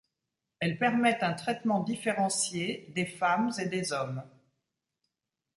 Elle 0.59 0.79
permet 0.79 1.23
un 1.23 1.33
traitement 1.35 1.83
différencié 1.83 2.91
des 2.95 3.05
femmes 3.05 3.51
et 3.59 3.67
des 3.67 3.93
hommes. 3.93 4.23